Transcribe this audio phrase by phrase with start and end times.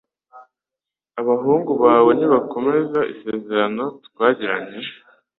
[1.21, 4.79] Abahungu bawe nibakomeza isezerano twagiranye